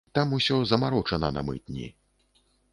Там 0.17 0.31
усё 0.37 0.57
замарочана 0.71 1.31
на 1.37 1.45
мытні. 1.51 1.85